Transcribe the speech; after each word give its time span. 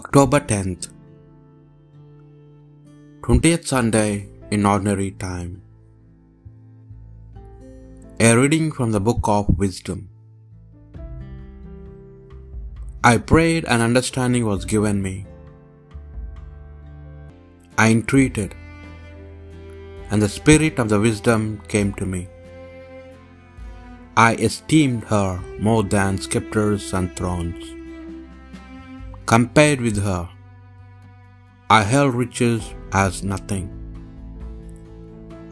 October 0.00 0.38
10th, 0.50 0.84
20th 3.24 3.64
Sunday 3.70 4.10
in 4.54 4.66
Ordinary 4.70 5.08
Time. 5.22 5.50
A 8.26 8.30
reading 8.38 8.68
from 8.76 8.92
the 8.94 9.02
Book 9.08 9.28
of 9.34 9.50
Wisdom. 9.62 9.98
I 13.10 13.14
prayed 13.32 13.66
and 13.72 13.82
understanding 13.88 14.46
was 14.50 14.64
given 14.74 15.02
me. 15.08 15.16
I 17.84 17.90
entreated, 17.96 18.54
and 20.10 20.22
the 20.22 20.32
spirit 20.38 20.78
of 20.84 20.88
the 20.94 21.02
wisdom 21.08 21.42
came 21.74 21.92
to 22.00 22.06
me. 22.14 22.22
I 24.28 24.30
esteemed 24.50 25.04
her 25.12 25.28
more 25.68 25.82
than 25.96 26.22
scepters 26.28 26.88
and 27.00 27.14
thrones. 27.20 27.79
Compared 29.30 29.80
with 29.80 29.98
her, 30.02 30.28
I 31.74 31.82
held 31.84 32.14
riches 32.20 32.62
as 33.00 33.22
nothing. 33.22 33.66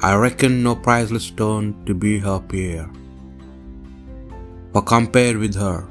I 0.00 0.14
reckoned 0.16 0.64
no 0.64 0.74
priceless 0.86 1.26
stone 1.32 1.66
to 1.86 1.94
be 2.04 2.18
her 2.24 2.40
peer. 2.40 2.90
For 4.72 4.82
compared 4.82 5.36
with 5.36 5.54
her, 5.54 5.86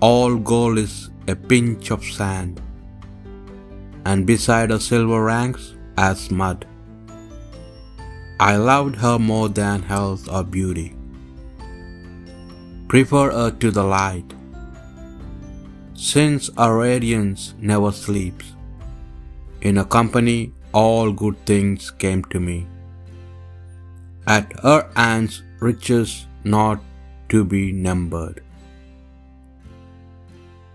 all 0.00 0.36
gold 0.36 0.78
is 0.78 1.10
a 1.28 1.36
pinch 1.36 1.90
of 1.90 2.02
sand, 2.02 2.62
and 4.06 4.26
beside 4.30 4.70
her 4.70 4.78
silver 4.78 5.22
ranks 5.22 5.66
as 5.98 6.30
mud. 6.30 6.64
I 8.40 8.56
loved 8.56 8.96
her 9.04 9.18
more 9.18 9.50
than 9.50 9.82
health 9.82 10.24
or 10.38 10.42
beauty. 10.42 10.88
Prefer 12.88 13.26
her 13.32 13.50
to 13.50 13.70
the 13.70 13.84
light, 13.84 14.32
since 15.94 16.50
our 16.56 16.78
radiance 16.78 17.54
never 17.58 17.92
sleeps. 17.92 18.52
In 19.62 19.76
her 19.76 19.84
company 19.84 20.52
all 20.72 21.12
good 21.12 21.36
things 21.46 21.90
came 21.90 22.22
to 22.24 22.40
me. 22.40 22.66
At 24.26 24.52
her 24.60 24.90
hands 24.96 25.42
riches 25.60 26.26
not 26.44 26.80
to 27.28 27.44
be 27.44 27.72
numbered. 27.72 28.42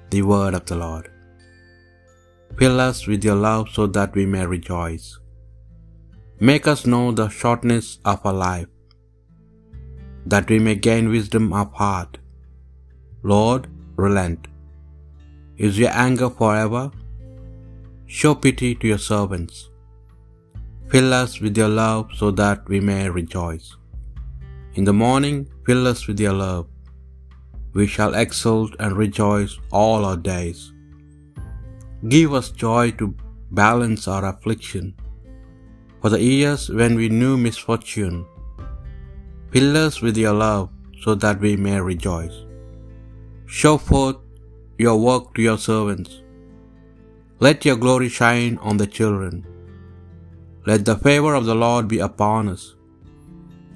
The 0.09 0.21
word 0.21 0.53
of 0.53 0.65
the 0.65 0.75
Lord. 0.75 1.11
Fill 2.57 2.79
us 2.79 3.05
with 3.07 3.23
your 3.23 3.35
love 3.35 3.69
so 3.69 3.85
that 3.87 4.15
we 4.15 4.25
may 4.25 4.45
rejoice. 4.45 5.19
Make 6.39 6.67
us 6.67 6.85
know 6.85 7.11
the 7.11 7.27
shortness 7.29 7.99
of 8.05 8.25
our 8.25 8.33
life, 8.33 8.67
that 10.25 10.49
we 10.49 10.59
may 10.67 10.75
gain 10.75 11.09
wisdom 11.09 11.51
of 11.61 11.73
heart. 11.73 12.17
Lord, 13.23 13.67
relent. 13.95 14.47
Is 15.67 15.77
your 15.77 15.91
anger 15.91 16.29
forever? 16.29 16.89
Show 18.17 18.33
pity 18.33 18.75
to 18.75 18.87
your 18.87 18.97
servants. 18.97 19.69
Fill 20.91 21.13
us 21.13 21.41
with 21.41 21.57
your 21.57 21.67
love 21.67 22.11
so 22.19 22.31
that 22.31 22.69
we 22.69 22.79
may 22.79 23.09
rejoice. 23.09 23.75
In 24.75 24.85
the 24.85 24.93
morning, 24.93 25.49
fill 25.65 25.85
us 25.85 26.07
with 26.07 26.17
your 26.25 26.31
love. 26.31 26.67
We 27.73 27.87
shall 27.87 28.13
exult 28.13 28.77
and 28.79 28.95
rejoice 28.95 29.57
all 29.69 30.05
our 30.05 30.15
days. 30.15 30.71
Give 32.07 32.33
us 32.33 32.51
joy 32.51 32.91
to 32.91 33.13
balance 33.51 34.07
our 34.07 34.23
affliction. 34.31 34.95
For 36.01 36.09
the 36.09 36.23
years 36.23 36.69
when 36.69 36.95
we 36.95 37.09
knew 37.09 37.35
misfortune, 37.35 38.25
fill 39.51 39.75
us 39.75 40.01
with 40.01 40.15
your 40.15 40.37
love 40.45 40.69
so 41.01 41.15
that 41.15 41.41
we 41.41 41.57
may 41.57 41.81
rejoice. 41.81 42.45
Show 43.45 43.77
forth 43.77 44.15
your 44.83 44.97
work 45.07 45.23
to 45.35 45.41
your 45.47 45.59
servants. 45.69 46.11
Let 47.45 47.65
your 47.67 47.79
glory 47.83 48.09
shine 48.17 48.55
on 48.69 48.77
the 48.81 48.89
children. 48.97 49.35
Let 50.69 50.83
the 50.89 50.97
favor 51.07 51.33
of 51.39 51.45
the 51.49 51.57
Lord 51.65 51.85
be 51.93 51.99
upon 52.09 52.49
us. 52.53 52.63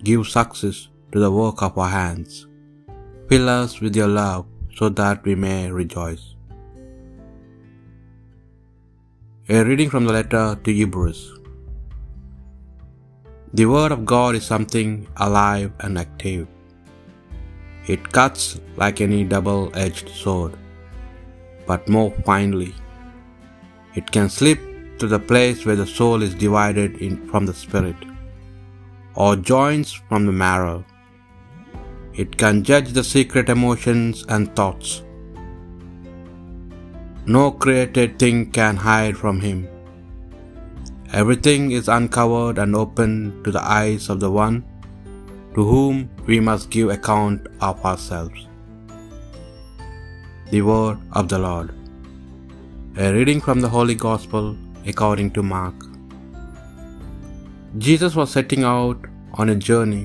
Give 0.08 0.24
success 0.38 0.78
to 1.12 1.20
the 1.24 1.34
work 1.42 1.62
of 1.68 1.78
our 1.84 1.92
hands. 2.00 2.48
Fill 3.30 3.50
us 3.50 3.74
with 3.84 3.96
your 4.02 4.12
love 4.22 4.46
so 4.78 4.88
that 5.02 5.28
we 5.28 5.36
may 5.48 5.60
rejoice. 5.82 6.26
A 9.50 9.64
reading 9.70 9.90
from 9.94 10.06
the 10.08 10.16
letter 10.20 10.46
to 10.64 10.80
Hebrews. 10.80 11.22
The 13.60 13.66
Word 13.76 13.92
of 13.96 14.06
God 14.16 14.36
is 14.40 14.46
something 14.54 14.92
alive 15.28 15.72
and 15.82 16.00
active. 16.08 16.48
It 17.94 18.12
cuts 18.18 18.46
like 18.82 19.00
any 19.02 19.24
double 19.36 19.64
edged 19.86 20.10
sword, 20.24 20.54
but 21.68 21.90
more 21.90 22.12
finely. 22.26 22.74
It 23.96 24.12
can 24.12 24.30
slip 24.30 24.60
to 25.00 25.08
the 25.08 25.20
place 25.20 25.66
where 25.66 25.76
the 25.76 25.88
soul 25.88 26.22
is 26.22 26.36
divided 26.36 26.98
from 27.30 27.46
the 27.46 27.54
spirit, 27.54 27.96
or 29.16 29.36
joins 29.36 29.92
from 29.92 30.26
the 30.26 30.32
marrow. 30.32 30.84
It 32.14 32.38
can 32.38 32.64
judge 32.64 32.92
the 32.94 33.04
secret 33.04 33.50
emotions 33.50 34.26
and 34.30 34.56
thoughts. 34.56 35.04
No 37.26 37.52
created 37.52 38.20
thing 38.20 38.52
can 38.52 38.76
hide 38.76 39.18
from 39.18 39.40
him. 39.40 39.68
Everything 41.14 41.72
is 41.72 41.88
uncovered 41.88 42.58
and 42.58 42.76
open 42.76 43.42
to 43.44 43.52
the 43.52 43.64
eyes 43.64 44.10
of 44.10 44.20
the 44.20 44.32
one 44.32 44.64
to 45.56 45.64
whom 45.64 46.10
we 46.26 46.40
must 46.40 46.70
give 46.70 46.90
account 46.90 47.48
of 47.62 47.84
ourselves. 47.86 48.48
The 50.54 50.62
word 50.62 50.98
of 51.20 51.30
the 51.32 51.38
Lord. 51.44 51.70
A 53.04 53.08
reading 53.14 53.40
from 53.46 53.60
the 53.64 53.70
Holy 53.76 53.96
Gospel 54.04 54.48
according 54.92 55.30
to 55.36 55.44
Mark. 55.52 55.78
Jesus 57.86 58.18
was 58.20 58.36
setting 58.38 58.64
out 58.72 59.08
on 59.42 59.54
a 59.54 59.58
journey 59.68 60.04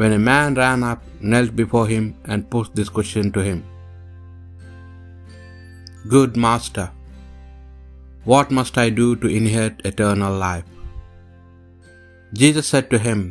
when 0.00 0.14
a 0.18 0.22
man 0.28 0.60
ran 0.62 0.84
up, 0.90 1.02
knelt 1.30 1.56
before 1.62 1.86
him, 1.94 2.06
and 2.30 2.48
put 2.54 2.70
this 2.80 2.92
question 2.98 3.32
to 3.36 3.42
him 3.48 3.58
Good 6.14 6.36
Master, 6.46 6.86
what 8.32 8.56
must 8.58 8.78
I 8.86 8.88
do 9.02 9.08
to 9.24 9.36
inherit 9.40 9.86
eternal 9.92 10.36
life? 10.48 10.68
Jesus 12.42 12.68
said 12.74 12.88
to 12.92 13.00
him, 13.08 13.22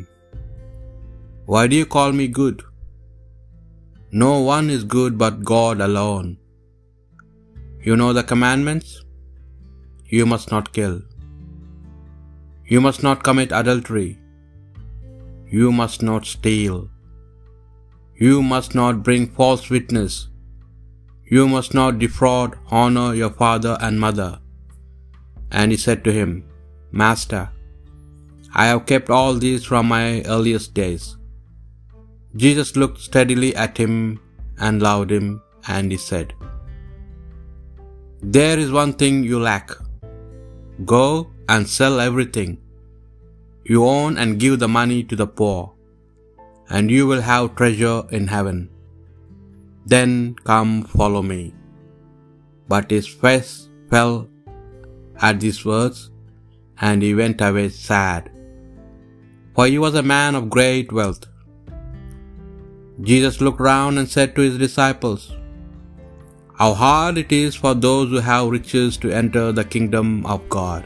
Why 1.54 1.64
do 1.72 1.76
you 1.82 1.88
call 1.96 2.12
me 2.22 2.28
good? 2.42 2.66
No 4.12 4.40
one 4.40 4.70
is 4.70 4.82
good 4.82 5.16
but 5.16 5.44
God 5.44 5.80
alone. 5.80 6.36
You 7.80 7.96
know 7.96 8.12
the 8.12 8.24
commandments? 8.24 9.04
You 10.06 10.26
must 10.26 10.50
not 10.50 10.72
kill. 10.72 11.02
You 12.66 12.80
must 12.80 13.04
not 13.04 13.22
commit 13.22 13.52
adultery. 13.52 14.18
You 15.46 15.70
must 15.70 16.02
not 16.02 16.26
steal. 16.26 16.90
You 18.16 18.42
must 18.42 18.74
not 18.74 19.04
bring 19.04 19.28
false 19.28 19.70
witness. 19.70 20.28
You 21.24 21.46
must 21.46 21.72
not 21.72 22.00
defraud, 22.00 22.58
honor 22.70 23.14
your 23.14 23.30
father 23.30 23.78
and 23.80 24.00
mother. 24.00 24.40
And 25.52 25.70
he 25.70 25.76
said 25.76 26.02
to 26.04 26.12
him, 26.12 26.44
Master, 26.90 27.48
I 28.52 28.66
have 28.66 28.86
kept 28.86 29.08
all 29.08 29.34
these 29.34 29.64
from 29.64 29.86
my 29.86 30.22
earliest 30.22 30.74
days. 30.74 31.16
Jesus 32.36 32.76
looked 32.76 33.00
steadily 33.00 33.54
at 33.56 33.76
him 33.76 34.20
and 34.58 34.82
loved 34.82 35.10
him, 35.10 35.42
and 35.66 35.90
he 35.90 35.98
said, 35.98 36.34
There 38.22 38.58
is 38.58 38.70
one 38.70 38.92
thing 38.92 39.24
you 39.24 39.40
lack. 39.40 39.70
Go 40.84 41.30
and 41.48 41.68
sell 41.68 42.00
everything 42.00 42.58
you 43.64 43.84
own 43.84 44.16
and 44.16 44.40
give 44.42 44.58
the 44.58 44.68
money 44.68 45.02
to 45.10 45.16
the 45.20 45.26
poor, 45.26 45.72
and 46.68 46.90
you 46.90 47.06
will 47.06 47.20
have 47.20 47.54
treasure 47.54 47.98
in 48.10 48.26
heaven. 48.26 48.58
Then 49.86 50.34
come 50.50 50.72
follow 50.84 51.22
me. 51.22 51.54
But 52.68 52.90
his 52.90 53.06
face 53.06 53.68
fell 53.90 54.28
at 55.28 55.40
these 55.40 55.64
words, 55.64 56.10
and 56.80 57.02
he 57.02 57.12
went 57.14 57.40
away 57.40 57.68
sad, 57.68 58.30
for 59.54 59.66
he 59.66 59.78
was 59.84 59.94
a 59.94 60.10
man 60.14 60.34
of 60.34 60.54
great 60.56 60.90
wealth. 60.92 61.29
Jesus 63.08 63.40
looked 63.40 63.60
round 63.60 63.98
and 63.98 64.08
said 64.08 64.34
to 64.34 64.42
his 64.42 64.58
disciples, 64.58 65.32
How 66.58 66.74
hard 66.74 67.18
it 67.18 67.32
is 67.32 67.54
for 67.54 67.74
those 67.74 68.10
who 68.10 68.18
have 68.18 68.48
riches 68.48 68.96
to 68.98 69.10
enter 69.10 69.52
the 69.52 69.64
kingdom 69.64 70.26
of 70.26 70.48
God. 70.48 70.84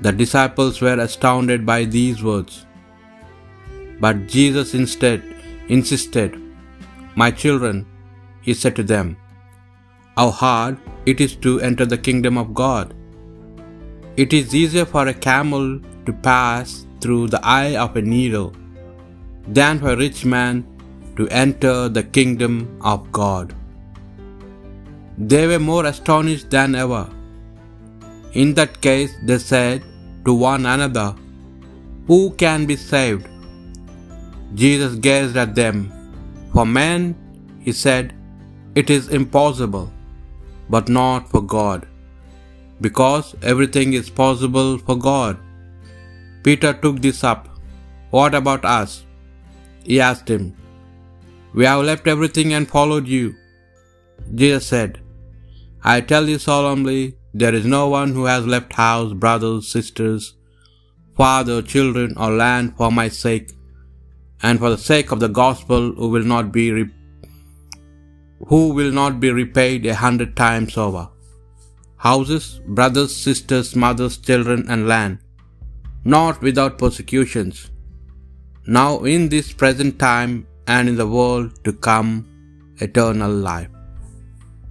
The 0.00 0.12
disciples 0.12 0.80
were 0.80 1.00
astounded 1.00 1.66
by 1.66 1.84
these 1.84 2.22
words. 2.22 2.66
But 4.00 4.26
Jesus 4.26 4.74
instead 4.74 5.22
insisted, 5.68 6.40
My 7.16 7.30
children, 7.30 7.86
he 8.42 8.54
said 8.54 8.76
to 8.76 8.82
them, 8.82 9.16
how 10.16 10.30
hard 10.30 10.76
it 11.06 11.20
is 11.20 11.34
to 11.44 11.60
enter 11.60 11.84
the 11.84 11.98
kingdom 11.98 12.36
of 12.38 12.54
God. 12.54 12.94
It 14.16 14.32
is 14.32 14.54
easier 14.54 14.84
for 14.84 15.08
a 15.08 15.14
camel 15.14 15.80
to 16.06 16.12
pass 16.12 16.86
through 17.00 17.28
the 17.28 17.40
eye 17.42 17.76
of 17.84 17.96
a 17.96 18.02
needle 18.02 18.52
than 19.48 19.78
for 19.78 19.90
a 19.92 19.96
rich 19.96 20.24
man 20.24 20.64
to 21.16 21.28
enter 21.28 21.88
the 21.88 22.02
kingdom 22.02 22.78
of 22.80 23.10
God. 23.12 23.54
They 25.16 25.46
were 25.46 25.58
more 25.58 25.86
astonished 25.86 26.50
than 26.50 26.74
ever. 26.74 27.08
In 28.32 28.54
that 28.54 28.80
case, 28.80 29.14
they 29.22 29.38
said 29.38 29.84
to 30.24 30.34
one 30.34 30.66
another, 30.66 31.14
Who 32.08 32.30
can 32.32 32.66
be 32.66 32.76
saved? 32.76 33.28
Jesus 34.54 34.96
gazed 34.96 35.36
at 35.36 35.54
them. 35.54 35.92
For 36.52 36.66
men, 36.66 37.16
he 37.60 37.72
said, 37.72 38.14
it 38.74 38.90
is 38.90 39.08
impossible, 39.08 39.92
but 40.68 40.88
not 40.88 41.30
for 41.30 41.40
God, 41.40 41.86
because 42.80 43.36
everything 43.42 43.92
is 43.92 44.10
possible 44.10 44.78
for 44.78 44.96
God. 44.96 45.38
Peter 46.42 46.72
took 46.72 47.00
this 47.00 47.22
up. 47.22 47.48
What 48.10 48.34
about 48.34 48.64
us? 48.64 49.03
He 49.84 50.00
asked 50.00 50.28
him. 50.28 50.56
We 51.52 51.64
have 51.64 51.84
left 51.84 52.06
everything 52.06 52.52
and 52.52 52.68
followed 52.68 53.06
you. 53.06 53.34
Jesus 54.34 54.66
said, 54.66 55.00
I 55.82 56.00
tell 56.00 56.28
you 56.28 56.38
solemnly, 56.38 57.16
there 57.32 57.54
is 57.54 57.66
no 57.66 57.88
one 57.88 58.12
who 58.14 58.24
has 58.24 58.46
left 58.46 58.72
house, 58.72 59.12
brothers, 59.12 59.68
sisters, 59.68 60.34
father, 61.16 61.60
children, 61.62 62.14
or 62.16 62.30
land 62.30 62.76
for 62.76 62.90
my 62.90 63.08
sake, 63.08 63.52
and 64.42 64.58
for 64.58 64.70
the 64.70 64.78
sake 64.78 65.12
of 65.12 65.20
the 65.20 65.28
gospel, 65.28 65.92
who 65.92 66.08
will 66.08 66.28
not 66.34 66.52
be 66.52 66.70
re- 66.72 66.90
who 68.48 68.74
will 68.74 68.92
not 68.92 69.20
be 69.20 69.30
repaid 69.30 69.86
a 69.86 69.94
hundred 69.94 70.36
times 70.36 70.76
over. 70.76 71.08
Houses, 71.96 72.60
brothers, 72.66 73.14
sisters, 73.14 73.74
mothers, 73.74 74.18
children, 74.18 74.66
and 74.68 74.88
land, 74.88 75.18
not 76.04 76.42
without 76.42 76.78
persecutions. 76.78 77.70
Now 78.66 79.04
in 79.04 79.28
this 79.28 79.52
present 79.52 79.98
time 79.98 80.46
and 80.66 80.88
in 80.88 80.96
the 80.96 81.06
world 81.06 81.62
to 81.64 81.72
come, 81.74 82.26
eternal 82.80 83.30
life. 83.30 83.68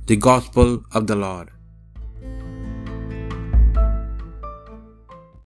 The 0.08 0.16
Gospel 0.16 0.84
of 0.94 1.06
the 1.06 1.16
Lord. 1.16 1.50